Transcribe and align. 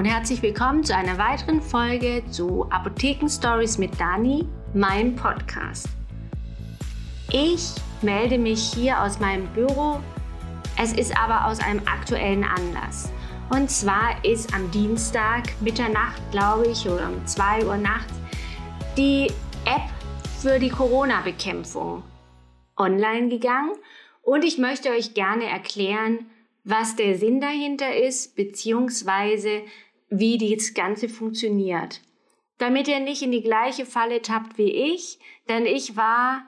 und 0.00 0.06
herzlich 0.06 0.40
willkommen 0.40 0.82
zu 0.82 0.96
einer 0.96 1.18
weiteren 1.18 1.60
Folge 1.60 2.22
zu 2.30 2.64
Apotheken 2.70 3.28
Stories 3.28 3.76
mit 3.76 4.00
Dani, 4.00 4.48
meinem 4.72 5.14
Podcast. 5.14 5.90
Ich 7.30 7.74
melde 8.00 8.38
mich 8.38 8.72
hier 8.72 8.98
aus 8.98 9.20
meinem 9.20 9.46
Büro. 9.48 10.00
Es 10.78 10.94
ist 10.94 11.14
aber 11.14 11.44
aus 11.44 11.60
einem 11.60 11.80
aktuellen 11.80 12.44
Anlass. 12.44 13.12
Und 13.50 13.70
zwar 13.70 14.24
ist 14.24 14.54
am 14.54 14.70
Dienstag, 14.70 15.52
Mitternacht, 15.60 16.22
glaube 16.30 16.68
ich, 16.68 16.88
oder 16.88 17.10
um 17.10 17.26
2 17.26 17.66
Uhr 17.66 17.76
nachts, 17.76 18.14
die 18.96 19.26
App 19.66 19.90
für 20.40 20.58
die 20.58 20.70
Corona-Bekämpfung 20.70 22.02
online 22.78 23.28
gegangen. 23.28 23.72
Und 24.22 24.46
ich 24.46 24.56
möchte 24.56 24.92
euch 24.92 25.12
gerne 25.12 25.44
erklären, 25.44 26.30
was 26.64 26.96
der 26.96 27.18
Sinn 27.18 27.42
dahinter 27.42 27.94
ist, 27.94 28.34
beziehungsweise 28.34 29.62
wie 30.10 30.36
das 30.38 30.74
Ganze 30.74 31.08
funktioniert. 31.08 32.00
Damit 32.58 32.88
ihr 32.88 33.00
nicht 33.00 33.22
in 33.22 33.32
die 33.32 33.42
gleiche 33.42 33.86
Falle 33.86 34.20
tappt 34.20 34.58
wie 34.58 34.70
ich, 34.70 35.18
denn 35.48 35.64
ich 35.64 35.96
war 35.96 36.46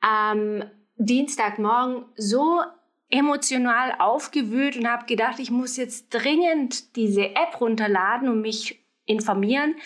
am 0.00 0.64
Dienstagmorgen 0.96 2.04
so 2.16 2.60
emotional 3.08 3.94
aufgewühlt 3.98 4.76
und 4.76 4.88
habe 4.88 5.06
gedacht, 5.06 5.38
ich 5.38 5.50
muss 5.50 5.76
jetzt 5.76 6.10
dringend 6.10 6.96
diese 6.96 7.30
App 7.30 7.60
runterladen 7.60 8.28
und 8.28 8.40
mich 8.40 8.84
informieren, 9.06 9.76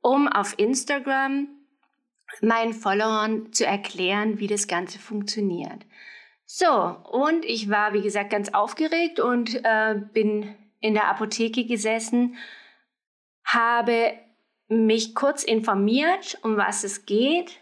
um 0.00 0.28
auf 0.28 0.58
Instagram 0.58 1.48
meinen 2.40 2.72
Followern 2.72 3.52
zu 3.52 3.64
erklären, 3.64 4.40
wie 4.40 4.46
das 4.46 4.66
Ganze 4.66 4.98
funktioniert. 4.98 5.86
So, 6.44 6.66
und 6.66 7.44
ich 7.44 7.70
war, 7.70 7.92
wie 7.92 8.02
gesagt, 8.02 8.30
ganz 8.30 8.50
aufgeregt 8.50 9.20
und 9.20 9.60
äh, 9.64 10.00
bin 10.12 10.54
in 10.80 10.94
der 10.94 11.08
Apotheke 11.08 11.64
gesessen, 11.64 12.36
habe 13.44 14.14
mich 14.68 15.14
kurz 15.14 15.44
informiert, 15.44 16.38
um 16.42 16.56
was 16.56 16.84
es 16.84 17.06
geht, 17.06 17.60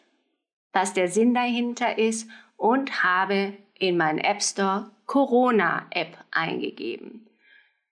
was 0.72 0.92
der 0.94 1.08
Sinn 1.08 1.34
dahinter 1.34 1.98
ist 1.98 2.28
und 2.56 3.02
habe 3.02 3.54
in 3.78 3.96
meinen 3.96 4.18
App 4.18 4.42
Store 4.42 4.90
Corona-App 5.06 6.16
eingegeben. 6.30 7.28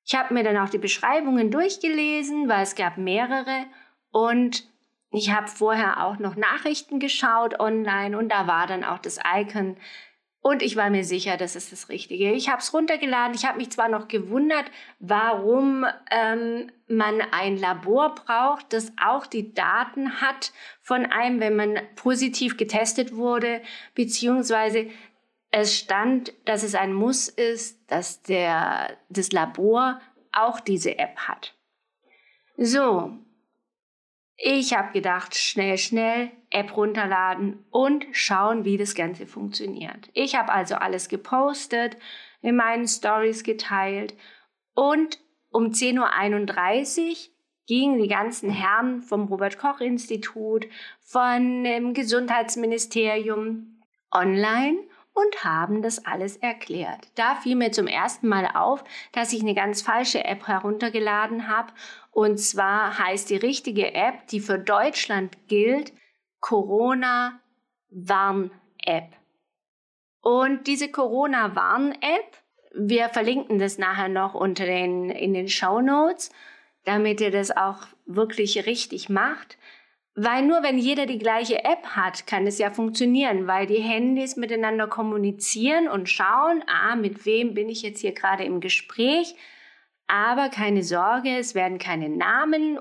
Ich 0.05 0.15
habe 0.15 0.35
mir 0.35 0.43
dann 0.43 0.57
auch 0.57 0.71
die 0.71 0.79
Beschreibungen 0.79 1.51
durchgelesen, 1.51 2.49
weil 2.49 2.63
es 2.63 2.75
gab 2.75 2.97
mehrere 2.97 3.67
und 4.11 4.67
ich 5.11 5.31
habe 5.31 5.47
vorher 5.47 6.05
auch 6.05 6.19
noch 6.19 6.37
Nachrichten 6.37 6.99
geschaut 6.99 7.61
online 7.61 8.17
und 8.17 8.31
da 8.31 8.47
war 8.47 8.67
dann 8.67 8.83
auch 8.83 8.99
das 8.99 9.19
Icon 9.37 9.77
und 10.43 10.61
ich 10.61 10.75
war 10.75 10.91
mir 10.91 11.05
sicher, 11.05 11.37
das 11.37 11.55
ist 11.55 11.71
das 11.71 11.89
Richtige. 11.89 12.33
Ich 12.33 12.49
habe 12.49 12.59
es 12.59 12.75
runtergeladen. 12.75 13.35
Ich 13.35 13.47
habe 13.47 13.59
mich 13.59 13.71
zwar 13.71 13.89
noch 13.89 14.09
gewundert, 14.09 14.65
warum 14.99 15.87
ähm, 16.11 16.69
man 16.89 17.21
ein 17.31 17.57
Labor 17.57 18.17
braucht, 18.17 18.73
das 18.73 18.93
auch 19.01 19.27
die 19.27 19.55
Daten 19.55 20.21
hat 20.21 20.53
von 20.81 21.07
einem, 21.07 21.39
wenn 21.39 21.55
man 21.55 21.79
positiv 21.95 22.57
getestet 22.57 23.15
wurde, 23.15 23.63
beziehungsweise 23.95 24.91
es 25.53 25.79
stand, 25.79 26.33
dass 26.45 26.65
es 26.65 26.75
ein 26.75 26.93
Muss 26.93 27.29
ist, 27.29 27.79
dass 27.89 28.23
der, 28.23 28.97
das 29.11 29.31
Labor 29.31 30.01
auch 30.33 30.59
diese 30.59 30.99
App 30.99 31.19
hat. 31.29 31.55
So, 32.57 33.17
ich 34.45 34.75
habe 34.75 34.93
gedacht, 34.93 35.37
schnell, 35.37 35.79
schnell 35.79 36.33
App 36.51 36.77
runterladen 36.77 37.65
und 37.71 38.05
schauen, 38.11 38.65
wie 38.65 38.77
das 38.77 38.97
Ganze 38.97 39.25
funktioniert. 39.25 40.11
Ich 40.15 40.35
habe 40.35 40.51
also 40.51 40.75
alles 40.75 41.09
gepostet, 41.09 41.97
in 42.41 42.57
meinen 42.57 42.89
Stories 42.89 43.45
geteilt 43.45 44.15
und 44.75 45.21
um 45.53 45.67
10.31 45.67 47.09
Uhr 47.09 47.17
gingen 47.69 48.03
die 48.03 48.09
ganzen 48.09 48.51
Herren 48.51 49.01
vom 49.01 49.29
Robert 49.29 49.59
Koch 49.59 49.79
Institut, 49.79 50.67
von 50.99 51.63
dem 51.63 51.95
Gesundheitsministerium 51.95 53.81
online 54.11 54.79
und 55.15 55.45
haben 55.45 55.83
das 55.83 56.05
alles 56.07 56.37
erklärt. 56.37 57.09
Da 57.15 57.35
fiel 57.35 57.57
mir 57.57 57.73
zum 57.73 57.87
ersten 57.87 58.29
Mal 58.29 58.51
auf, 58.55 58.83
dass 59.13 59.33
ich 59.33 59.43
eine 59.43 59.55
ganz 59.55 59.83
falsche 59.83 60.25
App 60.25 60.47
heruntergeladen 60.49 61.49
habe. 61.49 61.73
Und 62.11 62.39
zwar 62.39 62.99
heißt 62.99 63.31
die 63.31 63.37
richtige 63.37 63.95
App, 63.95 64.27
die 64.29 64.41
für 64.41 64.59
Deutschland 64.59 65.37
gilt, 65.49 65.93
Corona 66.41 67.41
Warn 67.91 68.51
App. 68.85 69.15
Und 70.23 70.67
diese 70.67 70.91
Corona 70.91 71.55
Warn 71.55 71.93
App, 71.93 72.39
wir 72.75 73.09
verlinken 73.11 73.59
das 73.59 73.77
nachher 73.77 74.09
noch 74.09 74.35
unter 74.35 74.65
den, 74.65 75.11
in 75.11 75.35
den 75.35 75.49
Show 75.49 75.81
Notes, 75.81 76.31
damit 76.85 77.21
ihr 77.21 77.31
das 77.31 77.51
auch 77.51 77.87
wirklich 78.07 78.67
richtig 78.67 79.09
macht. 79.09 79.59
Weil 80.15 80.43
nur 80.43 80.63
wenn 80.63 80.77
jeder 80.77 81.07
die 81.07 81.19
gleiche 81.19 81.65
App 81.65 81.87
hat, 81.87 82.27
kann 82.27 82.47
es 82.47 82.59
ja 82.59 82.71
funktionieren, 82.71 83.47
weil 83.47 83.67
die 83.67 83.81
Handys 83.81 84.37
miteinander 84.37 84.87
kommunizieren 84.87 85.89
und 85.89 86.09
schauen, 86.09 86.63
ah, 86.67 86.97
mit 86.97 87.25
wem 87.25 87.55
bin 87.55 87.71
ich 87.71 87.83
jetzt 87.83 88.01
hier 88.01 88.13
gerade 88.13 88.45
im 88.45 88.61
Gespräch. 88.61 89.35
Aber 90.07 90.51
keine 90.51 90.83
Sorge, 90.83 91.39
es 91.39 91.55
werden 91.55 91.79
keine 91.79 92.11
Namen 92.11 92.79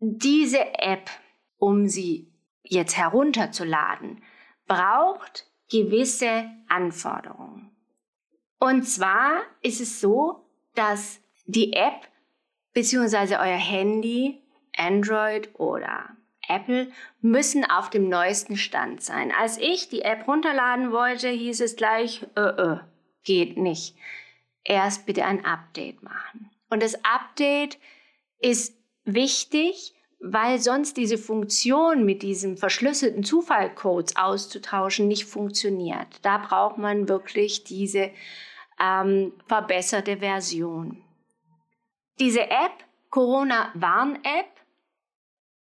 diese 0.00 0.74
App, 0.78 1.10
um 1.58 1.88
sie 1.88 2.30
jetzt 2.62 2.96
herunterzuladen, 2.96 4.22
braucht 4.66 5.46
gewisse 5.70 6.50
Anforderungen. 6.68 7.70
Und 8.58 8.84
zwar 8.84 9.42
ist 9.62 9.80
es 9.80 10.00
so, 10.00 10.48
dass 10.74 11.20
die 11.46 11.74
App 11.74 12.08
bzw. 12.72 13.36
euer 13.36 13.58
Handy, 13.58 14.42
Android 14.76 15.50
oder 15.54 16.16
Apple 16.48 16.90
müssen 17.20 17.64
auf 17.64 17.90
dem 17.90 18.08
neuesten 18.08 18.56
Stand 18.56 19.02
sein. 19.02 19.32
Als 19.32 19.58
ich 19.58 19.88
die 19.88 20.02
App 20.02 20.26
runterladen 20.28 20.92
wollte, 20.92 21.28
hieß 21.28 21.60
es 21.60 21.76
gleich, 21.76 22.26
äh, 22.36 22.40
äh, 22.40 22.78
geht 23.24 23.56
nicht. 23.56 23.96
Erst 24.64 25.06
bitte 25.06 25.24
ein 25.24 25.44
Update 25.44 26.02
machen. 26.02 26.50
Und 26.70 26.82
das 26.82 27.04
Update 27.04 27.78
ist 28.38 28.76
wichtig, 29.04 29.94
weil 30.20 30.58
sonst 30.58 30.96
diese 30.96 31.18
Funktion 31.18 32.04
mit 32.04 32.22
diesen 32.22 32.56
verschlüsselten 32.56 33.24
Zufallcodes 33.24 34.16
auszutauschen 34.16 35.06
nicht 35.06 35.26
funktioniert. 35.26 36.06
Da 36.22 36.38
braucht 36.38 36.78
man 36.78 37.08
wirklich 37.08 37.64
diese 37.64 38.10
ähm, 38.80 39.32
verbesserte 39.46 40.18
Version. 40.18 41.02
Diese 42.18 42.42
App, 42.42 42.72
Corona 43.10 43.70
Warn 43.74 44.16
App, 44.16 44.53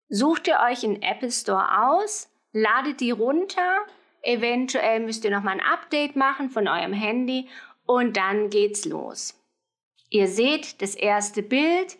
Sucht 0.09 0.47
ihr 0.47 0.59
euch 0.67 0.83
in 0.83 1.01
Apple 1.01 1.31
Store 1.31 1.87
aus, 1.87 2.29
ladet 2.51 2.99
die 2.99 3.11
runter, 3.11 3.85
eventuell 4.23 4.99
müsst 4.99 5.23
ihr 5.23 5.31
nochmal 5.31 5.59
ein 5.59 5.65
Update 5.65 6.15
machen 6.15 6.49
von 6.49 6.67
eurem 6.67 6.93
Handy 6.93 7.47
und 7.85 8.17
dann 8.17 8.49
geht's 8.49 8.85
los. 8.85 9.39
Ihr 10.09 10.27
seht 10.27 10.81
das 10.81 10.95
erste 10.95 11.43
Bild, 11.43 11.97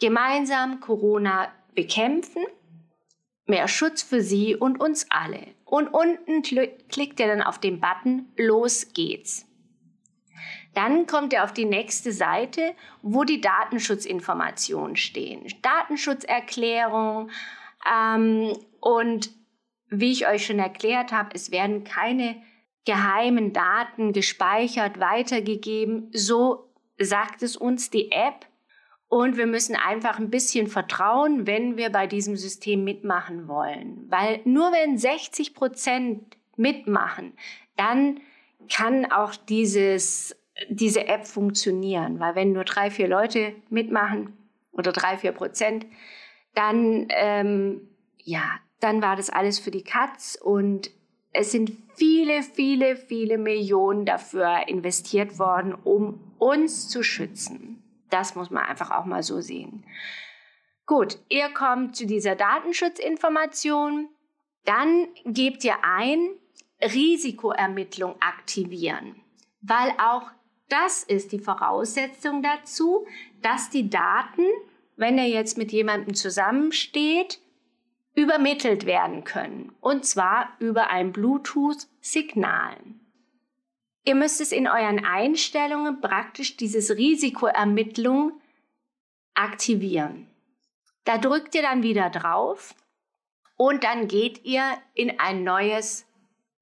gemeinsam 0.00 0.80
Corona 0.80 1.52
bekämpfen, 1.74 2.44
mehr 3.46 3.68
Schutz 3.68 4.02
für 4.02 4.20
Sie 4.20 4.56
und 4.56 4.80
uns 4.80 5.06
alle. 5.10 5.46
Und 5.64 5.88
unten 5.88 6.42
klickt 6.42 7.20
ihr 7.20 7.28
dann 7.28 7.42
auf 7.42 7.58
den 7.58 7.80
Button 7.80 8.32
Los 8.36 8.92
geht's. 8.94 9.47
Dann 10.74 11.06
kommt 11.06 11.32
ihr 11.32 11.44
auf 11.44 11.52
die 11.52 11.64
nächste 11.64 12.12
Seite, 12.12 12.74
wo 13.02 13.24
die 13.24 13.40
Datenschutzinformationen 13.40 14.96
stehen. 14.96 15.46
Datenschutzerklärung 15.62 17.30
ähm, 17.90 18.56
und 18.80 19.30
wie 19.90 20.12
ich 20.12 20.28
euch 20.28 20.46
schon 20.46 20.58
erklärt 20.58 21.12
habe, 21.12 21.30
es 21.34 21.50
werden 21.50 21.84
keine 21.84 22.36
geheimen 22.84 23.52
Daten 23.52 24.12
gespeichert, 24.12 25.00
weitergegeben. 25.00 26.10
So 26.12 26.70
sagt 26.98 27.42
es 27.42 27.56
uns 27.56 27.90
die 27.90 28.10
App. 28.12 28.46
Und 29.08 29.38
wir 29.38 29.46
müssen 29.46 29.74
einfach 29.74 30.18
ein 30.18 30.28
bisschen 30.28 30.66
vertrauen, 30.66 31.46
wenn 31.46 31.78
wir 31.78 31.90
bei 31.90 32.06
diesem 32.06 32.36
System 32.36 32.84
mitmachen 32.84 33.48
wollen. 33.48 34.04
Weil 34.10 34.40
nur 34.44 34.70
wenn 34.72 34.98
60 34.98 35.54
Prozent 35.54 36.36
mitmachen, 36.56 37.32
dann 37.76 38.20
kann 38.70 39.10
auch 39.10 39.34
dieses, 39.34 40.36
diese 40.68 41.06
App 41.06 41.26
funktionieren. 41.26 42.20
Weil 42.20 42.34
wenn 42.34 42.52
nur 42.52 42.64
drei, 42.64 42.90
vier 42.90 43.08
Leute 43.08 43.54
mitmachen 43.70 44.36
oder 44.72 44.92
drei, 44.92 45.16
vier 45.18 45.32
Prozent, 45.32 45.86
dann, 46.54 47.08
ähm, 47.10 47.88
ja, 48.18 48.58
dann 48.80 49.02
war 49.02 49.16
das 49.16 49.30
alles 49.30 49.58
für 49.58 49.70
die 49.70 49.84
Katz 49.84 50.38
und 50.40 50.90
es 51.32 51.52
sind 51.52 51.72
viele, 51.94 52.42
viele, 52.42 52.96
viele 52.96 53.38
Millionen 53.38 54.04
dafür 54.04 54.66
investiert 54.66 55.38
worden, 55.38 55.74
um 55.74 56.34
uns 56.38 56.88
zu 56.88 57.02
schützen. 57.02 57.82
Das 58.10 58.34
muss 58.34 58.50
man 58.50 58.64
einfach 58.64 58.90
auch 58.90 59.04
mal 59.04 59.22
so 59.22 59.40
sehen. 59.40 59.84
Gut, 60.86 61.18
ihr 61.28 61.50
kommt 61.50 61.96
zu 61.96 62.06
dieser 62.06 62.34
Datenschutzinformation. 62.34 64.08
Dann 64.64 65.08
gebt 65.26 65.62
ihr 65.64 65.76
ein, 65.84 66.30
Risikoermittlung 66.80 68.14
aktivieren, 68.22 69.16
weil 69.60 69.90
auch 69.98 70.30
das 70.68 71.02
ist 71.02 71.32
die 71.32 71.38
Voraussetzung 71.38 72.42
dazu, 72.42 73.06
dass 73.42 73.70
die 73.70 73.88
Daten, 73.88 74.44
wenn 74.96 75.18
er 75.18 75.28
jetzt 75.28 75.56
mit 75.56 75.72
jemandem 75.72 76.14
zusammensteht, 76.14 77.40
übermittelt 78.14 78.84
werden 78.84 79.24
können. 79.24 79.72
Und 79.80 80.04
zwar 80.04 80.48
über 80.58 80.90
ein 80.90 81.12
Bluetooth-Signal. 81.12 82.76
Ihr 84.04 84.14
müsst 84.14 84.40
es 84.40 84.52
in 84.52 84.66
euren 84.66 85.04
Einstellungen 85.04 86.00
praktisch 86.00 86.56
dieses 86.56 86.96
Risikoermittlung 86.96 88.32
aktivieren. 89.34 90.26
Da 91.04 91.18
drückt 91.18 91.54
ihr 91.54 91.62
dann 91.62 91.82
wieder 91.82 92.10
drauf 92.10 92.74
und 93.56 93.84
dann 93.84 94.08
geht 94.08 94.44
ihr 94.44 94.64
in 94.94 95.20
ein 95.20 95.44
neues, 95.44 96.06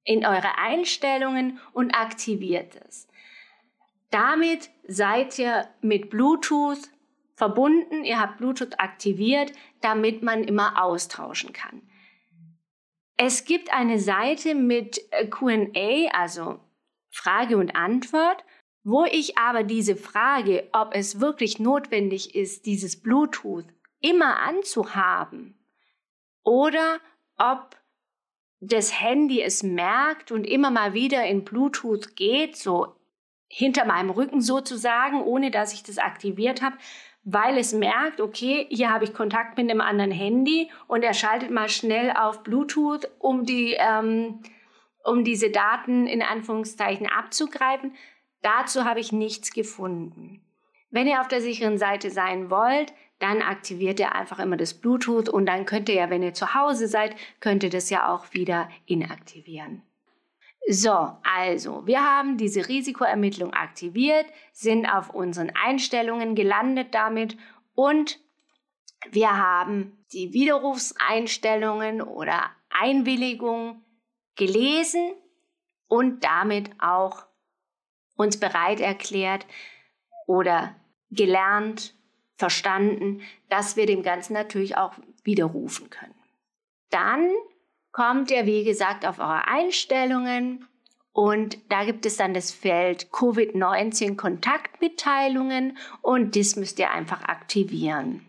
in 0.03 0.25
eure 0.25 0.57
Einstellungen 0.57 1.59
und 1.73 1.91
aktiviert 1.95 2.77
es. 2.87 3.07
Damit 4.09 4.69
seid 4.87 5.37
ihr 5.37 5.67
mit 5.81 6.09
Bluetooth 6.09 6.89
verbunden, 7.35 8.03
ihr 8.03 8.19
habt 8.19 8.37
Bluetooth 8.37 8.79
aktiviert, 8.79 9.51
damit 9.81 10.23
man 10.23 10.43
immer 10.43 10.81
austauschen 10.81 11.53
kann. 11.53 11.81
Es 13.17 13.45
gibt 13.45 13.73
eine 13.73 13.99
Seite 13.99 14.55
mit 14.55 15.01
äh, 15.11 15.27
QA, 15.27 16.09
also 16.13 16.59
Frage 17.09 17.57
und 17.57 17.75
Antwort, 17.75 18.43
wo 18.83 19.05
ich 19.05 19.37
aber 19.37 19.63
diese 19.63 19.95
Frage, 19.95 20.69
ob 20.71 20.93
es 20.93 21.19
wirklich 21.19 21.59
notwendig 21.59 22.35
ist, 22.35 22.65
dieses 22.65 23.01
Bluetooth 23.01 23.65
immer 23.99 24.39
anzuhaben 24.39 25.57
oder 26.43 26.99
ob 27.37 27.75
das 28.59 28.99
Handy 28.99 29.41
es 29.41 29.61
merkt 29.61 30.31
und 30.31 30.45
immer 30.45 30.71
mal 30.71 30.93
wieder 30.93 31.25
in 31.25 31.43
Bluetooth 31.43 32.15
geht, 32.15 32.55
so 32.55 32.96
hinter 33.47 33.85
meinem 33.85 34.09
Rücken 34.09 34.41
sozusagen, 34.41 35.21
ohne 35.21 35.51
dass 35.51 35.73
ich 35.73 35.83
das 35.83 35.97
aktiviert 35.97 36.61
habe, 36.61 36.77
weil 37.23 37.57
es 37.57 37.73
merkt, 37.73 38.21
okay, 38.21 38.67
hier 38.69 38.89
habe 38.89 39.03
ich 39.03 39.13
Kontakt 39.13 39.57
mit 39.57 39.69
einem 39.69 39.81
anderen 39.81 40.11
Handy 40.11 40.71
und 40.87 41.03
er 41.03 41.13
schaltet 41.13 41.51
mal 41.51 41.69
schnell 41.69 42.11
auf 42.11 42.43
Bluetooth, 42.43 43.09
um 43.19 43.45
die, 43.45 43.75
ähm, 43.77 44.39
um 45.03 45.23
diese 45.23 45.49
Daten 45.49 46.07
in 46.07 46.21
Anführungszeichen 46.21 47.07
abzugreifen. 47.07 47.95
Dazu 48.41 48.85
habe 48.85 48.99
ich 48.99 49.11
nichts 49.11 49.51
gefunden. 49.51 50.41
Wenn 50.89 51.07
ihr 51.07 51.19
auf 51.19 51.27
der 51.27 51.41
sicheren 51.41 51.77
Seite 51.77 52.11
sein 52.11 52.49
wollt, 52.49 52.93
dann 53.19 53.41
aktiviert 53.41 53.99
ihr 53.99 54.13
einfach 54.13 54.39
immer 54.39 54.57
das 54.57 54.73
Bluetooth 54.75 55.27
und 55.27 55.47
dann 55.47 55.65
könnt 55.65 55.89
ihr 55.89 55.95
ja, 55.95 56.09
wenn 56.09 56.23
ihr 56.23 56.33
zu 56.33 56.53
Hause 56.53 56.87
seid, 56.87 57.15
könnt 57.39 57.63
ihr 57.63 57.69
das 57.69 57.89
ja 57.89 58.13
auch 58.13 58.33
wieder 58.33 58.69
inaktivieren. 58.85 59.81
So, 60.69 61.17
also, 61.23 61.87
wir 61.87 62.03
haben 62.03 62.37
diese 62.37 62.67
Risikoermittlung 62.67 63.53
aktiviert, 63.53 64.25
sind 64.51 64.85
auf 64.85 65.09
unseren 65.11 65.49
Einstellungen 65.55 66.35
gelandet 66.35 66.93
damit 66.93 67.37
und 67.73 68.19
wir 69.11 69.37
haben 69.37 70.05
die 70.11 70.33
Widerrufseinstellungen 70.33 72.01
oder 72.01 72.51
Einwilligung 72.69 73.85
gelesen 74.35 75.13
und 75.87 76.25
damit 76.25 76.71
auch 76.79 77.25
uns 78.17 78.37
bereit 78.37 78.81
erklärt 78.81 79.45
oder 80.25 80.75
gelernt, 81.11 81.95
verstanden, 82.35 83.21
dass 83.49 83.77
wir 83.77 83.85
dem 83.85 84.03
Ganzen 84.03 84.33
natürlich 84.33 84.75
auch 84.75 84.93
widerrufen 85.23 85.89
können. 85.89 86.13
Dann 86.89 87.31
kommt 87.97 88.29
ihr, 88.29 88.45
wie 88.45 88.63
gesagt, 88.63 89.07
auf 89.07 89.17
eure 89.17 89.47
Einstellungen 89.47 90.67
und 91.13 91.57
da 91.71 91.83
gibt 91.83 92.05
es 92.05 92.15
dann 92.17 92.35
das 92.35 92.51
Feld 92.51 93.07
Covid-19 93.11 94.15
Kontaktmitteilungen 94.15 95.79
und 96.03 96.35
das 96.35 96.57
müsst 96.57 96.77
ihr 96.77 96.91
einfach 96.91 97.23
aktivieren. 97.23 98.23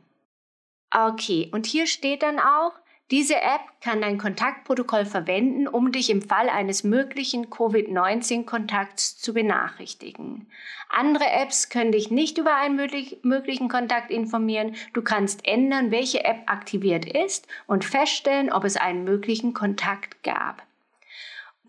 Okay, 0.91 1.51
und 1.53 1.67
hier 1.67 1.87
steht 1.87 2.23
dann 2.23 2.39
auch, 2.39 2.73
diese 3.11 3.37
App 3.37 3.63
kann 3.81 4.03
dein 4.03 4.19
Kontaktprotokoll 4.19 5.07
verwenden, 5.07 5.67
um 5.67 5.93
dich 5.93 6.11
im 6.11 6.21
Fall 6.21 6.51
eines 6.51 6.85
möglichen 6.85 7.49
Covid-19-Kontakts 7.49 9.17
zu 9.17 9.33
benachrichtigen. 9.33 10.47
Andere 10.91 11.25
Apps 11.31 11.71
können 11.71 11.93
dich 11.93 12.11
nicht 12.11 12.37
über 12.37 12.55
einen 12.57 12.77
möglichen 13.23 13.71
Kontakt 13.71 14.11
informieren. 14.11 14.77
Du 14.93 15.01
kannst 15.01 15.47
ändern, 15.47 15.91
welche 15.91 16.23
App 16.23 16.43
aktiviert 16.47 17.07
ist 17.07 17.49
und 17.67 17.87
feststellen, 17.87 18.53
ob 18.53 18.65
es 18.65 18.77
einen 18.77 19.05
möglichen 19.05 19.55
Kontakt 19.55 20.23
gab. 20.23 20.63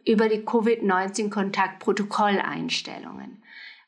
Über 0.06 0.28
die 0.28 0.44
Covid-19-Kontaktprotokolleinstellungen. 0.44 3.42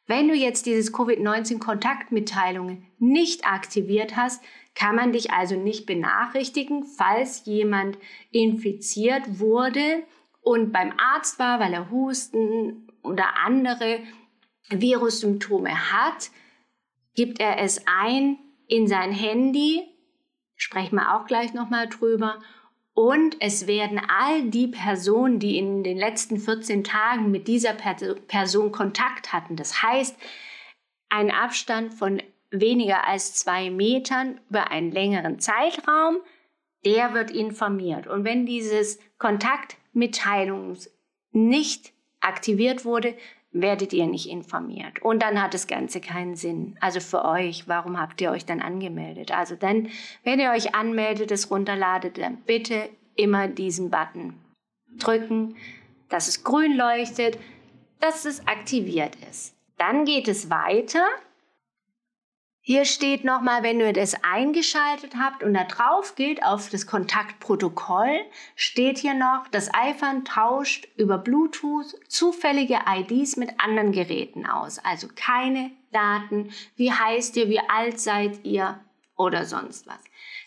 Wenn 0.07 0.27
du 0.27 0.33
jetzt 0.33 0.65
dieses 0.65 0.91
Covid-19-Kontaktmitteilungen 0.93 2.85
nicht 2.97 3.45
aktiviert 3.45 4.15
hast, 4.15 4.43
kann 4.75 4.95
man 4.95 5.11
dich 5.11 5.31
also 5.31 5.55
nicht 5.55 5.85
benachrichtigen, 5.85 6.85
falls 6.85 7.45
jemand 7.45 7.97
infiziert 8.31 9.39
wurde 9.39 10.03
und 10.41 10.71
beim 10.71 10.93
Arzt 10.97 11.39
war, 11.39 11.59
weil 11.59 11.73
er 11.73 11.91
Husten 11.91 12.87
oder 13.03 13.37
andere 13.45 13.99
Virussymptome 14.69 15.91
hat, 15.91 16.31
gibt 17.15 17.39
er 17.39 17.59
es 17.59 17.85
ein 17.87 18.37
in 18.67 18.87
sein 18.87 19.11
Handy, 19.11 19.81
sprechen 20.55 20.95
wir 20.95 21.15
auch 21.15 21.25
gleich 21.25 21.53
nochmal 21.53 21.87
drüber, 21.87 22.39
und 23.01 23.37
es 23.39 23.65
werden 23.65 23.99
all 23.99 24.43
die 24.43 24.67
Personen, 24.67 25.39
die 25.39 25.57
in 25.57 25.83
den 25.83 25.97
letzten 25.97 26.37
14 26.37 26.83
Tagen 26.83 27.31
mit 27.31 27.47
dieser 27.47 27.73
Person 27.73 28.71
Kontakt 28.71 29.33
hatten, 29.33 29.55
das 29.55 29.81
heißt, 29.81 30.15
ein 31.09 31.31
Abstand 31.31 31.95
von 31.95 32.21
weniger 32.51 33.07
als 33.07 33.33
zwei 33.33 33.71
Metern 33.71 34.39
über 34.51 34.69
einen 34.69 34.91
längeren 34.91 35.39
Zeitraum, 35.39 36.17
der 36.85 37.15
wird 37.15 37.31
informiert. 37.31 38.05
Und 38.05 38.23
wenn 38.23 38.45
dieses 38.45 38.99
Kontaktmitteilung 39.17 40.77
nicht 41.31 41.93
aktiviert 42.19 42.85
wurde, 42.85 43.15
werdet 43.51 43.93
ihr 43.93 44.07
nicht 44.07 44.29
informiert. 44.29 45.01
Und 45.01 45.21
dann 45.21 45.41
hat 45.41 45.53
das 45.53 45.67
Ganze 45.67 45.99
keinen 45.99 46.35
Sinn. 46.35 46.77
Also 46.79 46.99
für 46.99 47.25
euch, 47.25 47.67
warum 47.67 47.99
habt 47.99 48.21
ihr 48.21 48.31
euch 48.31 48.45
dann 48.45 48.61
angemeldet? 48.61 49.31
Also 49.31 49.55
dann, 49.55 49.89
wenn 50.23 50.39
ihr 50.39 50.51
euch 50.51 50.73
anmeldet, 50.73 51.31
es 51.31 51.51
runterladet, 51.51 52.17
dann 52.17 52.37
bitte 52.37 52.89
immer 53.15 53.47
diesen 53.47 53.89
Button 53.89 54.33
drücken, 54.97 55.55
dass 56.09 56.27
es 56.27 56.43
grün 56.43 56.75
leuchtet, 56.75 57.37
dass 57.99 58.25
es 58.25 58.47
aktiviert 58.47 59.15
ist. 59.29 59.55
Dann 59.77 60.05
geht 60.05 60.27
es 60.27 60.49
weiter 60.49 61.05
Hier 62.63 62.85
steht 62.85 63.23
nochmal, 63.23 63.63
wenn 63.63 63.79
ihr 63.79 63.91
das 63.91 64.23
eingeschaltet 64.23 65.15
habt 65.17 65.41
und 65.43 65.55
da 65.55 65.63
drauf 65.63 66.13
geht 66.13 66.43
auf 66.43 66.69
das 66.69 66.85
Kontaktprotokoll, 66.85 68.19
steht 68.55 68.99
hier 68.99 69.15
noch, 69.15 69.47
das 69.49 69.73
iPhone 69.73 70.25
tauscht 70.25 70.87
über 70.95 71.17
Bluetooth 71.17 71.95
zufällige 72.07 72.79
IDs 72.87 73.35
mit 73.35 73.59
anderen 73.59 73.91
Geräten 73.91 74.45
aus. 74.45 74.77
Also 74.77 75.07
keine 75.15 75.71
Daten, 75.91 76.51
wie 76.75 76.91
heißt 76.91 77.35
ihr, 77.37 77.49
wie 77.49 77.59
alt 77.59 77.99
seid 77.99 78.45
ihr 78.45 78.79
oder 79.17 79.45
sonst 79.45 79.87
was. 79.87 79.99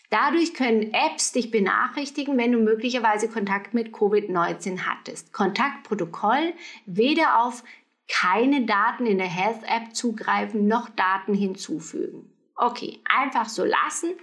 Dadurch 0.09 0.53
können 0.53 0.93
Apps 0.93 1.33
dich 1.33 1.51
benachrichtigen, 1.51 2.37
wenn 2.37 2.53
du 2.53 2.59
möglicherweise 2.59 3.27
Kontakt 3.27 3.73
mit 3.73 3.93
Covid-19 3.93 4.85
hattest. 4.85 5.33
Kontaktprotokoll 5.33 6.53
weder 6.85 7.43
auf 7.43 7.63
keine 8.07 8.65
Daten 8.65 9.05
in 9.05 9.17
der 9.17 9.27
Health 9.27 9.63
App 9.63 9.95
zugreifen, 9.95 10.67
noch 10.67 10.89
Daten 10.89 11.33
hinzufügen. 11.33 12.31
Okay, 12.55 13.01
einfach 13.05 13.49
so 13.49 13.65
lassen 13.65 14.13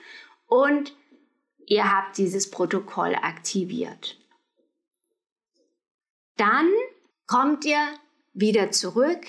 und 0.46 0.96
ihr 1.66 1.90
habt 1.90 2.16
dieses 2.18 2.50
Protokoll 2.50 3.14
aktiviert. 3.14 4.18
Dann 6.36 6.70
kommt 7.26 7.64
ihr 7.64 7.86
wieder 8.32 8.70
zurück, 8.70 9.26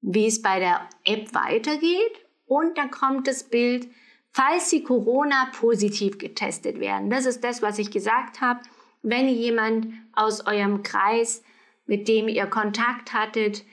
wie 0.00 0.26
es 0.26 0.42
bei 0.42 0.58
der 0.58 0.88
App 1.04 1.34
weitergeht 1.34 2.24
und 2.46 2.78
dann 2.78 2.90
kommt 2.90 3.26
das 3.26 3.44
Bild, 3.44 3.88
falls 4.30 4.70
Sie 4.70 4.82
Corona 4.82 5.50
positiv 5.58 6.18
getestet 6.18 6.80
werden. 6.80 7.10
Das 7.10 7.26
ist 7.26 7.44
das, 7.44 7.62
was 7.62 7.78
ich 7.78 7.90
gesagt 7.90 8.40
habe. 8.40 8.60
Wenn 9.02 9.28
jemand 9.28 9.88
aus 10.14 10.46
eurem 10.46 10.82
Kreis 10.82 11.42
mit 11.86 12.08
dem 12.08 12.28
ihr 12.28 12.46
Kontakt 12.46 13.12
hattet, 13.12 13.64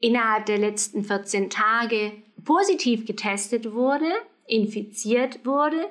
innerhalb 0.00 0.46
der 0.46 0.58
letzten 0.58 1.04
14 1.04 1.50
Tage 1.50 2.12
positiv 2.44 3.06
getestet 3.06 3.72
wurde, 3.72 4.10
infiziert 4.46 5.46
wurde, 5.46 5.88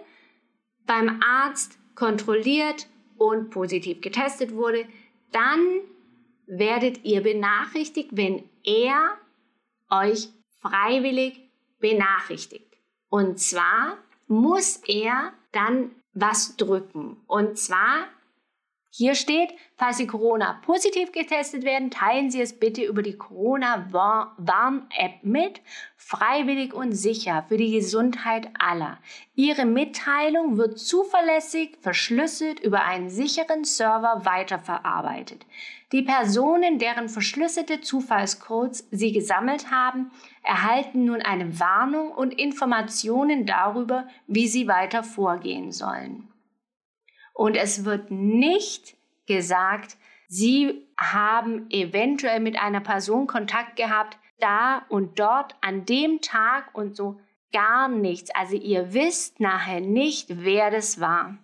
beim 0.86 1.22
Arzt 1.22 1.80
kontrolliert 1.96 2.88
und 3.18 3.50
positiv 3.50 4.02
getestet 4.02 4.54
wurde, 4.54 4.86
dann 5.32 5.80
werdet 6.46 7.04
ihr 7.04 7.22
benachrichtigt, 7.22 8.10
wenn 8.14 8.44
er 8.64 9.18
euch 9.90 10.30
freiwillig 10.62 11.40
benachrichtigt. 11.80 12.78
Und 13.10 13.40
zwar 13.40 13.98
muss 14.28 14.78
er 14.88 15.34
dann 15.52 15.92
was 16.14 16.56
drücken. 16.58 17.18
Und 17.28 17.58
zwar 17.58 18.08
hier 18.96 19.16
steht, 19.16 19.56
falls 19.76 19.98
Sie 19.98 20.06
Corona 20.06 20.62
positiv 20.64 21.12
getestet 21.12 21.64
werden, 21.64 21.90
teilen 21.90 22.30
Sie 22.30 22.40
es 22.40 22.60
bitte 22.60 22.84
über 22.84 23.02
die 23.02 23.18
Corona-Warn-App 23.18 25.24
mit, 25.24 25.62
freiwillig 25.98 26.76
und 26.76 26.92
sicher 26.92 27.44
für 27.48 27.58
die 27.58 27.72
Gesundheit 27.72 28.50
aller. 28.60 29.00
Ihre 29.34 29.66
Mitteilung 29.66 30.60
wird 30.60 30.78
zuverlässig 30.78 31.80
verschlüsselt 31.82 32.60
über 32.60 32.84
einen 32.84 33.10
sicheren 33.10 33.64
Server 33.64 34.26
weiterverarbeitet. 34.26 35.44
Die 35.92 36.04
Personen, 36.04 36.78
deren 36.78 37.10
verschlüsselte 37.10 37.82
Zufallscodes 37.82 38.88
Sie 38.92 39.12
gesammelt 39.12 39.72
haben, 39.72 40.12
erhalten 40.44 41.06
nun 41.06 41.24
eine 41.24 41.60
Warnung 41.60 42.12
und 42.12 42.32
Informationen 42.32 43.48
darüber, 43.48 44.08
wie 44.28 44.48
sie 44.48 44.68
weiter 44.68 45.04
vorgehen 45.04 45.72
sollen. 45.72 46.28
Und 47.34 47.56
es 47.56 47.86
wird 47.86 48.12
nicht 48.12 48.96
gesagt, 49.26 49.98
Sie 50.28 50.88
haben 50.98 51.70
eventuell 51.70 52.40
mit 52.40 52.58
einer 52.58 52.80
Person 52.80 53.28
Kontakt 53.28 53.76
gehabt, 53.76 54.18
da 54.40 54.84
und 54.90 55.20
dort, 55.20 55.56
an 55.62 55.86
dem 55.86 56.22
Tag 56.22 56.74
und 56.74 56.96
so 56.96 57.20
gar 57.52 57.88
nichts. 57.88 58.32
Also 58.34 58.56
ihr 58.56 58.94
wisst 58.94 59.40
nachher 59.40 59.80
nicht, 59.80 60.44
wer 60.44 60.72
das 60.72 61.00
war. 61.00 61.38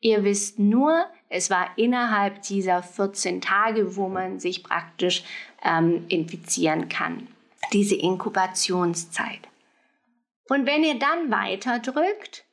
Ihr 0.00 0.22
wisst 0.22 0.58
nur, 0.58 1.04
es 1.28 1.50
war 1.50 1.76
innerhalb 1.76 2.42
dieser 2.42 2.82
14 2.82 3.40
Tage, 3.40 3.96
wo 3.96 4.08
man 4.08 4.38
sich 4.38 4.62
praktisch 4.62 5.24
ähm, 5.64 6.06
infizieren 6.08 6.88
kann. 6.88 7.26
Diese 7.72 7.96
Inkubationszeit. 7.96 9.40
Und 10.48 10.64
wenn 10.64 10.84
ihr 10.84 10.98
dann 10.98 11.30
weiter 11.30 11.80
drückt, 11.80 12.44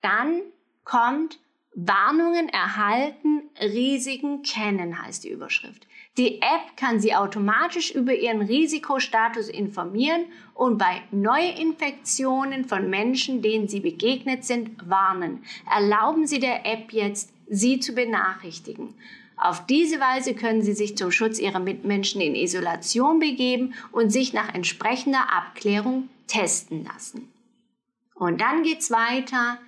dann 0.00 0.40
kommt 0.84 1.40
Warnungen 1.78 2.48
erhalten, 2.48 3.42
Risiken 3.60 4.42
kennen 4.42 5.02
heißt 5.02 5.24
die 5.24 5.28
Überschrift. 5.28 5.86
Die 6.16 6.40
App 6.40 6.74
kann 6.78 7.00
Sie 7.00 7.14
automatisch 7.14 7.90
über 7.90 8.14
Ihren 8.14 8.40
Risikostatus 8.40 9.50
informieren 9.50 10.24
und 10.54 10.78
bei 10.78 11.02
Neuinfektionen 11.10 12.64
von 12.64 12.88
Menschen, 12.88 13.42
denen 13.42 13.68
Sie 13.68 13.80
begegnet 13.80 14.46
sind, 14.46 14.88
warnen. 14.88 15.44
Erlauben 15.70 16.26
Sie 16.26 16.38
der 16.38 16.64
App 16.64 16.94
jetzt, 16.94 17.34
Sie 17.46 17.78
zu 17.78 17.92
benachrichtigen. 17.92 18.94
Auf 19.36 19.66
diese 19.66 20.00
Weise 20.00 20.34
können 20.34 20.62
Sie 20.62 20.72
sich 20.72 20.96
zum 20.96 21.10
Schutz 21.10 21.38
Ihrer 21.38 21.60
Mitmenschen 21.60 22.22
in 22.22 22.34
Isolation 22.34 23.18
begeben 23.18 23.74
und 23.92 24.08
sich 24.10 24.32
nach 24.32 24.54
entsprechender 24.54 25.30
Abklärung 25.30 26.08
testen 26.26 26.86
lassen. 26.86 27.30
Und 28.14 28.40
dann 28.40 28.62
geht's 28.62 28.90
weiter. 28.90 29.58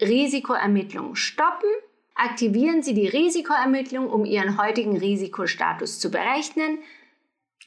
Risikoermittlung 0.00 1.14
stoppen. 1.14 1.68
Aktivieren 2.14 2.82
Sie 2.82 2.94
die 2.94 3.08
Risikoermittlung, 3.08 4.08
um 4.08 4.24
Ihren 4.24 4.60
heutigen 4.60 4.96
Risikostatus 4.96 6.00
zu 6.00 6.10
berechnen. 6.10 6.78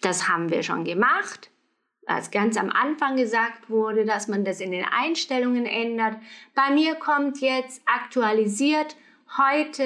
Das 0.01 0.27
haben 0.27 0.49
wir 0.49 0.63
schon 0.63 0.83
gemacht. 0.83 1.49
Als 2.05 2.31
ganz 2.31 2.57
am 2.57 2.69
Anfang 2.69 3.15
gesagt 3.15 3.69
wurde, 3.69 4.05
dass 4.05 4.27
man 4.27 4.43
das 4.43 4.59
in 4.59 4.71
den 4.71 4.85
Einstellungen 4.85 5.65
ändert. 5.65 6.17
Bei 6.53 6.69
mir 6.71 6.95
kommt 6.95 7.39
jetzt 7.39 7.81
aktualisiert 7.85 8.97
heute 9.37 9.83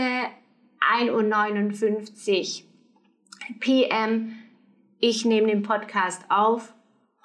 1.59 0.96 2.64
Uhr 2.64 3.60
PM. 3.60 4.38
Ich 5.00 5.26
nehme 5.26 5.48
den 5.48 5.62
Podcast 5.62 6.24
auf 6.30 6.74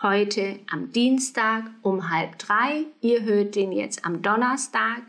heute 0.03 0.59
am 0.71 0.91
Dienstag 0.93 1.71
um 1.83 2.11
halb 2.11 2.39
drei. 2.39 2.87
Ihr 3.01 3.23
hört 3.23 3.55
den 3.55 3.73
jetzt 3.73 4.05
am 4.05 4.23
Donnerstag. 4.23 5.03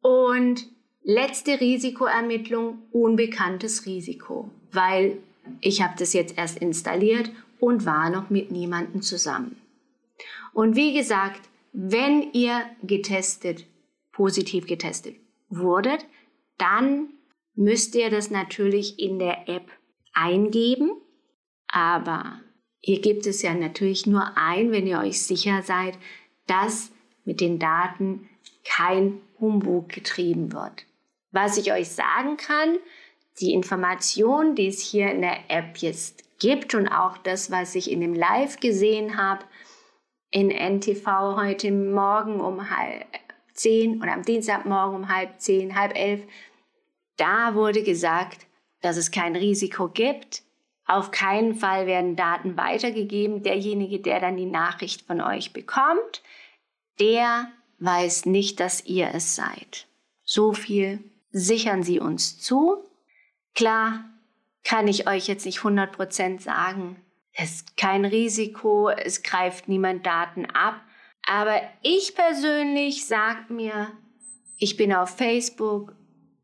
Und 0.00 0.66
letzte 1.02 1.60
Risikoermittlung, 1.60 2.82
unbekanntes 2.90 3.86
Risiko, 3.86 4.50
weil 4.72 5.18
ich 5.60 5.82
habe 5.82 5.94
das 5.98 6.12
jetzt 6.12 6.36
erst 6.36 6.58
installiert 6.58 7.30
und 7.58 7.86
war 7.86 8.10
noch 8.10 8.30
mit 8.30 8.50
niemandem 8.50 9.02
zusammen. 9.02 9.56
Und 10.52 10.76
wie 10.76 10.92
gesagt, 10.92 11.48
wenn 11.72 12.32
ihr 12.32 12.64
getestet, 12.82 13.66
positiv 14.12 14.66
getestet 14.66 15.16
wurdet, 15.48 16.04
dann 16.58 17.08
müsst 17.54 17.94
ihr 17.94 18.10
das 18.10 18.30
natürlich 18.30 18.98
in 18.98 19.18
der 19.18 19.48
App 19.48 19.70
eingeben, 20.12 20.90
aber 21.66 22.40
Ihr 22.82 23.00
gebt 23.00 23.26
es 23.26 23.42
ja 23.42 23.54
natürlich 23.54 24.06
nur 24.06 24.36
ein, 24.36 24.72
wenn 24.72 24.86
ihr 24.86 24.98
euch 24.98 25.22
sicher 25.22 25.62
seid, 25.62 25.96
dass 26.46 26.90
mit 27.24 27.40
den 27.40 27.58
Daten 27.58 28.28
kein 28.64 29.20
Humbug 29.40 29.88
getrieben 29.88 30.52
wird. 30.52 30.84
Was 31.30 31.56
ich 31.56 31.72
euch 31.72 31.88
sagen 31.88 32.36
kann, 32.36 32.76
die 33.40 33.52
Information, 33.52 34.54
die 34.54 34.66
es 34.66 34.80
hier 34.80 35.10
in 35.10 35.22
der 35.22 35.38
App 35.48 35.78
jetzt 35.78 36.24
gibt 36.38 36.74
und 36.74 36.88
auch 36.88 37.16
das, 37.18 37.50
was 37.50 37.74
ich 37.74 37.90
in 37.90 38.00
dem 38.00 38.14
Live 38.14 38.58
gesehen 38.60 39.16
habe, 39.16 39.44
in 40.30 40.50
NTV 40.50 41.36
heute 41.36 41.70
Morgen 41.70 42.40
um 42.40 42.68
halb 42.70 43.06
zehn 43.52 44.02
oder 44.02 44.12
am 44.12 44.22
Dienstagmorgen 44.22 44.96
um 44.96 45.08
halb 45.08 45.40
zehn, 45.40 45.76
halb 45.76 45.96
elf, 45.96 46.22
da 47.16 47.54
wurde 47.54 47.82
gesagt, 47.82 48.46
dass 48.80 48.96
es 48.96 49.10
kein 49.10 49.36
Risiko 49.36 49.88
gibt, 49.88 50.42
auf 50.96 51.10
keinen 51.10 51.54
Fall 51.54 51.86
werden 51.86 52.16
Daten 52.16 52.56
weitergegeben. 52.56 53.42
Derjenige, 53.42 54.00
der 54.00 54.20
dann 54.20 54.36
die 54.36 54.46
Nachricht 54.46 55.02
von 55.02 55.20
euch 55.20 55.52
bekommt, 55.52 56.22
der 57.00 57.48
weiß 57.78 58.26
nicht, 58.26 58.60
dass 58.60 58.84
ihr 58.84 59.10
es 59.14 59.34
seid. 59.34 59.86
So 60.24 60.52
viel 60.52 61.00
sichern 61.30 61.82
Sie 61.82 61.98
uns 61.98 62.38
zu. 62.38 62.84
Klar 63.54 64.04
kann 64.64 64.86
ich 64.86 65.08
euch 65.08 65.26
jetzt 65.26 65.44
nicht 65.44 65.58
100% 65.58 66.40
sagen, 66.40 67.02
es 67.32 67.56
ist 67.56 67.76
kein 67.76 68.04
Risiko, 68.04 68.90
es 68.90 69.22
greift 69.22 69.68
niemand 69.68 70.06
Daten 70.06 70.46
ab. 70.46 70.80
Aber 71.26 71.60
ich 71.82 72.14
persönlich 72.14 73.06
sage 73.06 73.52
mir, 73.52 73.90
ich 74.58 74.76
bin 74.76 74.92
auf 74.92 75.16
Facebook, 75.16 75.94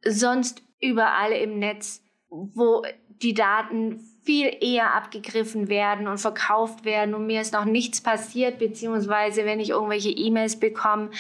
sonst 0.05 0.63
überall 0.81 1.33
im 1.33 1.59
Netz, 1.59 2.03
wo 2.29 2.83
die 3.09 3.35
Daten 3.35 4.08
viel 4.23 4.55
eher 4.61 4.95
abgegriffen 4.95 5.69
werden 5.69 6.07
und 6.07 6.19
verkauft 6.19 6.85
werden 6.85 7.15
und 7.15 7.27
mir 7.27 7.41
ist 7.41 7.53
noch 7.53 7.65
nichts 7.65 8.01
passiert, 8.01 8.59
beziehungsweise 8.59 9.45
wenn 9.45 9.61
ich 9.61 9.71
irgendwelche 9.71 10.11
E-Mails 10.11 10.61
bekomme, 10.61 11.11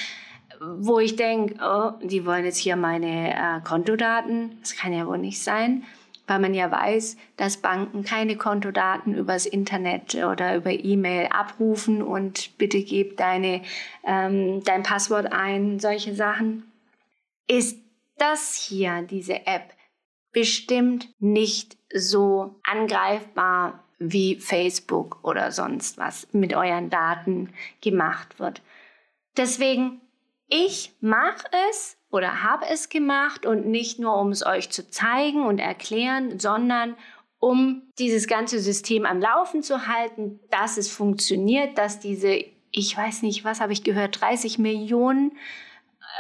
wo 0.61 0.99
ich 0.99 1.17
denke, 1.17 1.55
oh, 1.63 1.93
die 2.03 2.27
wollen 2.27 2.45
jetzt 2.45 2.59
hier 2.59 2.77
meine 2.77 3.35
äh, 3.35 3.61
Kontodaten, 3.65 4.59
das 4.61 4.77
kann 4.77 4.93
ja 4.93 5.07
wohl 5.07 5.19
nicht 5.19 5.43
sein, 5.43 5.85
weil 6.27 6.41
man 6.41 6.53
ja 6.53 6.71
weiß, 6.71 7.17
dass 7.37 7.59
Banken 7.59 8.05
keine 8.05 8.37
Kontodaten 8.37 9.15
übers 9.15 9.47
Internet 9.47 10.15
oder 10.17 10.57
über 10.57 10.71
E-Mail 10.71 11.29
abrufen 11.29 12.03
und 12.03 12.57
bitte 12.59 12.83
gib 12.83 13.17
deine, 13.17 13.63
ähm, 14.07 14.63
dein 14.65 14.83
Passwort 14.83 15.33
ein, 15.33 15.79
solche 15.79 16.15
Sachen, 16.15 16.65
ist 17.47 17.79
das 18.19 18.55
hier, 18.55 19.03
diese 19.03 19.47
App, 19.47 19.73
bestimmt 20.33 21.09
nicht 21.19 21.77
so 21.93 22.61
angreifbar 22.63 23.85
wie 23.99 24.37
Facebook 24.37 25.19
oder 25.23 25.51
sonst 25.51 25.99
was 25.99 26.29
mit 26.33 26.55
euren 26.55 26.91
Daten 26.91 27.53
gemacht 27.81 28.39
wird. 28.39 28.63
Deswegen, 29.37 30.01
ich 30.49 30.93
mache 31.01 31.47
es 31.71 31.97
oder 32.11 32.43
habe 32.43 32.67
es 32.69 32.89
gemacht 32.89 33.45
und 33.45 33.67
nicht 33.67 33.99
nur, 33.99 34.17
um 34.19 34.31
es 34.31 34.45
euch 34.45 34.71
zu 34.71 34.89
zeigen 34.89 35.45
und 35.45 35.59
erklären, 35.59 36.39
sondern 36.39 36.97
um 37.41 37.83
dieses 37.99 38.27
ganze 38.27 38.59
System 38.59 39.07
am 39.07 39.21
Laufen 39.21 39.63
zu 39.63 39.87
halten, 39.87 40.41
dass 40.51 40.77
es 40.77 40.91
funktioniert, 40.91 41.79
dass 41.79 42.01
diese, 42.01 42.45
ich 42.71 42.97
weiß 42.97 43.23
nicht, 43.23 43.45
was 43.45 43.61
habe 43.61 43.73
ich 43.73 43.85
gehört, 43.85 44.21
30 44.21 44.59
Millionen 44.59 45.37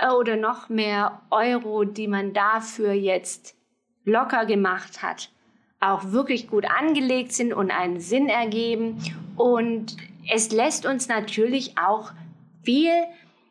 äh, 0.00 0.10
oder 0.10 0.36
noch 0.36 0.68
mehr 0.68 1.22
Euro, 1.30 1.84
die 1.84 2.06
man 2.06 2.34
dafür 2.34 2.92
jetzt 2.92 3.57
locker 4.08 4.46
gemacht 4.46 5.02
hat, 5.02 5.30
auch 5.80 6.12
wirklich 6.12 6.48
gut 6.48 6.64
angelegt 6.68 7.32
sind 7.32 7.52
und 7.52 7.70
einen 7.70 8.00
Sinn 8.00 8.28
ergeben. 8.28 8.98
Und 9.36 9.96
es 10.32 10.50
lässt 10.50 10.86
uns 10.86 11.08
natürlich 11.08 11.78
auch 11.78 12.12
viel 12.62 12.90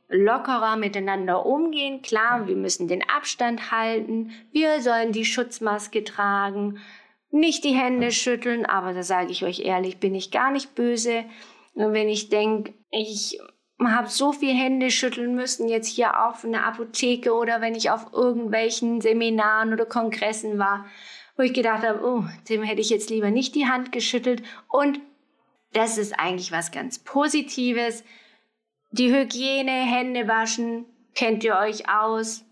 lockerer 0.10 0.78
miteinander 0.78 1.46
umgehen. 1.46 2.02
Klar, 2.02 2.48
wir 2.48 2.56
müssen 2.56 2.88
den 2.88 3.08
Abstand 3.10 3.72
halten, 3.72 4.32
wir 4.52 4.82
sollen 4.82 5.12
die 5.12 5.26
Schutzmaske 5.26 6.04
tragen, 6.04 6.80
nicht 7.30 7.64
die 7.64 7.76
Hände 7.76 8.12
schütteln, 8.12 8.66
aber 8.66 8.94
da 8.94 9.04
sage 9.04 9.32
ich 9.32 9.44
euch 9.44 9.60
ehrlich, 9.60 9.98
bin 9.98 10.16
ich 10.16 10.32
gar 10.32 10.52
nicht 10.52 10.76
böse. 10.76 11.26
Wenn 11.76 12.10
ich 12.10 12.30
denke, 12.30 12.74
ich 12.90 13.40
habe 13.86 14.10
so 14.10 14.32
viel 14.32 14.56
Hände 14.56 14.90
schütteln 14.90 15.36
müssen, 15.36 15.68
jetzt 15.68 15.88
hier 15.88 16.26
auch 16.26 16.44
in 16.44 16.56
Apotheke 16.56 17.34
oder 17.34 17.62
wenn 17.62 17.76
ich 17.76 17.92
auf 17.92 18.12
irgendwelchen 18.12 19.02
Seminaren 19.02 19.72
oder 19.72 19.86
Kongressen 19.86 20.58
war, 20.58 20.86
wo 21.36 21.44
ich 21.44 21.54
gedacht 21.54 21.84
habe, 21.84 22.04
oh, 22.04 22.24
dem 22.50 22.64
hätte 22.64 22.82
ich 22.82 22.90
jetzt 22.90 23.10
lieber 23.10 23.30
nicht 23.30 23.54
die 23.54 23.68
Hand 23.68 23.92
geschüttelt. 23.92 24.42
Und 24.68 25.00
das 25.74 25.98
ist 25.98 26.20
eigentlich 26.20 26.52
was 26.52 26.72
ganz 26.72 27.00
Positives. 27.00 28.04
Die 28.92 29.14
Hygiene, 29.14 29.72
Hände 29.72 30.28
waschen, 30.28 30.86
kennt 31.14 31.44
ihr 31.44 31.58
euch 31.58 31.88
aus? 31.90 32.46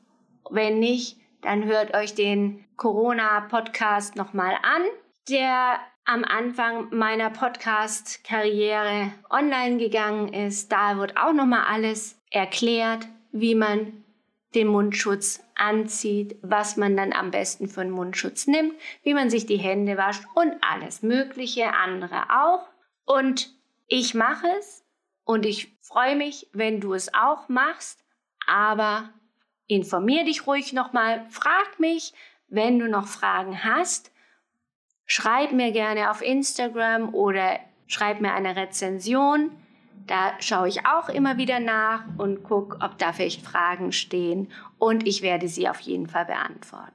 Wenn 0.51 0.79
nicht, 0.79 1.17
dann 1.41 1.65
hört 1.65 1.95
euch 1.95 2.13
den 2.13 2.65
Corona-Podcast 2.77 4.15
nochmal 4.15 4.53
an, 4.61 4.83
der 5.29 5.79
am 6.05 6.23
Anfang 6.23 6.95
meiner 6.95 7.31
Podcast-Karriere 7.31 9.11
online 9.29 9.77
gegangen 9.77 10.33
ist. 10.33 10.71
Da 10.71 10.97
wird 10.97 11.17
auch 11.17 11.33
nochmal 11.33 11.65
alles 11.67 12.21
erklärt, 12.29 13.07
wie 13.31 13.55
man 13.55 14.03
den 14.53 14.67
Mundschutz 14.67 15.43
anzieht, 15.55 16.37
was 16.41 16.77
man 16.77 16.95
dann 16.95 17.11
am 17.11 17.31
besten 17.31 17.67
für 17.67 17.81
einen 17.81 17.91
Mundschutz 17.91 18.47
nimmt, 18.47 18.73
wie 19.03 19.13
man 19.13 19.29
sich 19.29 19.45
die 19.45 19.57
Hände 19.57 19.97
wascht 19.97 20.23
und 20.35 20.53
alles 20.61 21.01
Mögliche 21.01 21.73
andere 21.73 22.29
auch. 22.29 22.67
Und 23.03 23.53
ich 23.87 24.13
mache 24.13 24.47
es 24.59 24.85
und 25.23 25.45
ich 25.45 25.75
freue 25.81 26.15
mich, 26.15 26.47
wenn 26.53 26.79
du 26.79 26.93
es 26.93 27.13
auch 27.13 27.49
machst, 27.49 28.05
aber 28.47 29.09
informier 29.67 30.23
dich 30.23 30.45
ruhig 30.45 30.71
nochmal, 30.71 31.25
frag 31.29 31.79
mich, 31.79 32.13
wenn 32.47 32.79
du 32.79 32.87
noch 32.87 33.07
Fragen 33.07 33.63
hast. 33.63 34.11
Schreib 35.05 35.51
mir 35.51 35.71
gerne 35.71 36.11
auf 36.11 36.21
Instagram 36.21 37.13
oder 37.13 37.59
schreib 37.87 38.21
mir 38.21 38.33
eine 38.33 38.55
Rezension. 38.55 39.51
Da 40.07 40.33
schaue 40.39 40.67
ich 40.67 40.85
auch 40.85 41.09
immer 41.09 41.37
wieder 41.37 41.59
nach 41.59 42.03
und 42.17 42.43
gucke, 42.43 42.77
ob 42.81 42.97
da 42.97 43.13
vielleicht 43.13 43.41
Fragen 43.41 43.91
stehen 43.91 44.51
und 44.77 45.07
ich 45.07 45.21
werde 45.21 45.47
sie 45.47 45.67
auf 45.67 45.79
jeden 45.79 46.07
Fall 46.07 46.25
beantworten. 46.25 46.91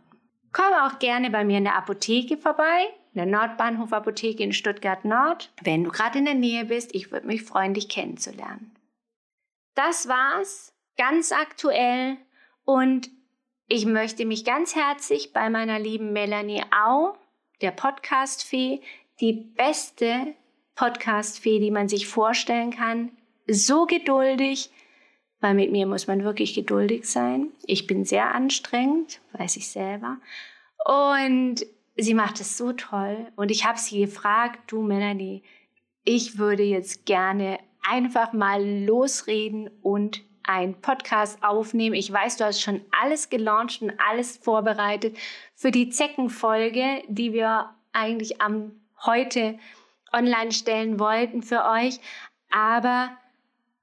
Komm 0.53 0.73
auch 0.85 0.99
gerne 0.99 1.31
bei 1.31 1.45
mir 1.45 1.59
in 1.59 1.65
der 1.65 1.77
Apotheke 1.77 2.37
vorbei 2.37 2.89
in 3.13 3.19
der 3.19 3.27
Nordbahnhof 3.27 3.93
Apotheke 3.93 4.43
in 4.43 4.53
Stuttgart 4.53 5.05
Nord, 5.05 5.53
wenn 5.63 5.85
du 5.85 5.91
gerade 5.91 6.19
in 6.19 6.25
der 6.25 6.35
Nähe 6.35 6.65
bist. 6.65 6.95
Ich 6.95 7.11
würde 7.11 7.27
mich 7.27 7.43
freuen, 7.43 7.75
dich 7.75 7.89
kennenzulernen. 7.89 8.75
Das 9.75 10.09
war's, 10.09 10.73
ganz 10.97 11.33
aktuell 11.33 12.17
und 12.65 13.11
ich 13.67 13.87
möchte 13.87 14.27
mich 14.27 14.45
ganz 14.45 14.75
herzlich 14.75 15.33
bei 15.33 15.49
meiner 15.49 15.79
lieben 15.79 16.13
Melanie 16.13 16.63
Au, 16.71 17.15
der 17.61 17.71
Podcast-Fee, 17.71 18.81
die 19.21 19.33
beste 19.33 20.35
Podcast-Fee, 20.75 21.61
die 21.61 21.71
man 21.71 21.89
sich 21.89 22.07
vorstellen 22.07 22.71
kann, 22.71 23.13
so 23.47 23.87
geduldig, 23.87 24.71
weil 25.41 25.55
mit 25.55 25.73
mir 25.73 25.87
muss 25.87 26.07
man 26.07 26.25
wirklich 26.25 26.55
geduldig 26.55 27.05
sein. 27.05 27.49
Ich 27.65 27.87
bin 27.87 28.05
sehr 28.05 28.35
anstrengend, 28.35 29.21
weiß 29.33 29.57
ich 29.57 29.69
selber. 29.69 30.19
Und 30.85 31.67
sie 31.97 32.15
macht 32.15 32.41
es 32.41 32.57
so 32.57 32.73
toll. 32.73 33.27
Und 33.37 33.51
ich 33.51 33.67
habe 33.67 33.79
sie 33.79 34.01
gefragt, 34.01 34.73
du 34.73 34.83
Melanie, 34.83 35.43
ich 36.05 36.39
würde 36.39 36.63
jetzt 36.63 37.05
gerne 37.07 37.59
einfach 37.83 38.33
mal 38.33 38.65
losreden 38.85 39.71
und 39.83 40.23
einen 40.43 40.81
Podcast 40.81 41.43
aufnehmen. 41.43 41.95
Ich 41.95 42.13
weiß, 42.13 42.37
du 42.37 42.45
hast 42.45 42.61
schon 42.61 42.81
alles 43.01 43.31
gelauncht 43.31 43.83
und 43.83 43.93
alles 43.99 44.37
vorbereitet 44.37 45.17
für 45.55 45.71
die 45.71 45.91
Zeckenfolge, 45.91 47.03
die 47.09 47.33
wir 47.33 47.71
eigentlich 47.93 48.41
am 48.41 48.73
heute 49.05 49.59
online 50.13 50.53
stellen 50.53 50.99
wollten 50.99 51.43
für 51.43 51.65
euch. 51.65 52.01
Aber 52.51 53.11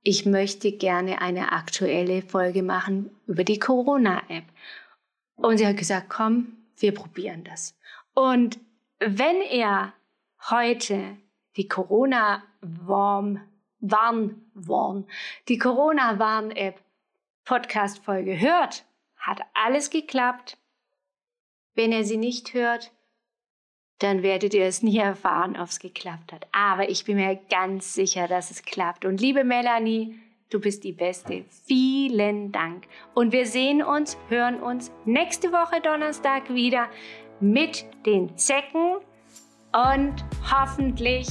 ich 0.03 0.25
möchte 0.25 0.71
gerne 0.71 1.21
eine 1.21 1.51
aktuelle 1.51 2.21
Folge 2.21 2.63
machen 2.63 3.11
über 3.27 3.43
die 3.43 3.59
Corona-App. 3.59 4.45
Und 5.35 5.57
sie 5.57 5.67
hat 5.67 5.77
gesagt, 5.77 6.09
komm, 6.09 6.57
wir 6.77 6.93
probieren 6.93 7.43
das. 7.43 7.75
Und 8.13 8.59
wenn 8.99 9.41
ihr 9.51 9.93
heute 10.49 11.17
die 11.55 11.67
Corona-Warn, 11.67 13.41
Warn, 13.79 14.49
Warn, 14.53 15.05
die 15.47 15.57
Corona-Warn-App 15.57 16.81
Podcast-Folge 17.45 18.39
hört, 18.39 18.85
hat 19.17 19.41
alles 19.53 19.89
geklappt. 19.89 20.57
Wenn 21.75 21.91
ihr 21.91 22.03
sie 22.03 22.17
nicht 22.17 22.53
hört, 22.53 22.91
dann 23.99 24.21
werdet 24.21 24.53
ihr 24.53 24.65
es 24.65 24.83
nie 24.83 24.97
erfahren, 24.97 25.57
ob 25.57 25.67
es 25.67 25.79
geklappt 25.79 26.33
hat. 26.33 26.47
Aber 26.51 26.89
ich 26.89 27.05
bin 27.05 27.17
mir 27.17 27.39
ganz 27.49 27.93
sicher, 27.93 28.27
dass 28.27 28.51
es 28.51 28.63
klappt. 28.63 29.05
Und 29.05 29.21
liebe 29.21 29.43
Melanie, 29.43 30.19
du 30.49 30.59
bist 30.59 30.83
die 30.83 30.91
Beste. 30.91 31.45
Vielen 31.65 32.51
Dank. 32.51 32.87
Und 33.13 33.31
wir 33.31 33.45
sehen 33.45 33.81
uns, 33.81 34.17
hören 34.29 34.61
uns 34.61 34.91
nächste 35.05 35.51
Woche 35.51 35.81
Donnerstag 35.81 36.53
wieder 36.53 36.89
mit 37.39 37.85
den 38.05 38.37
Zecken 38.37 38.97
und 39.71 40.25
hoffentlich 40.51 41.27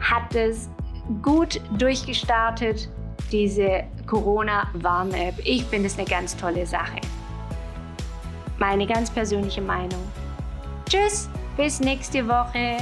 hat 0.00 0.34
es 0.34 0.70
gut 1.22 1.60
durchgestartet, 1.78 2.88
diese 3.30 3.84
Corona-Warn-App. 4.06 5.34
Ich 5.44 5.64
finde 5.64 5.86
es 5.86 5.98
eine 5.98 6.06
ganz 6.06 6.36
tolle 6.36 6.66
Sache. 6.66 7.00
Meine 8.58 8.86
ganz 8.86 9.10
persönliche 9.10 9.60
Meinung. 9.60 10.00
Tschüss, 10.88 11.28
bis 11.56 11.80
nächste 11.80 12.26
Woche. 12.26 12.78